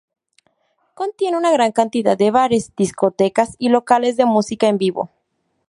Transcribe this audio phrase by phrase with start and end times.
[0.95, 5.11] Contiene una gran cantidad de bares, discotecas y locales de música en vivo.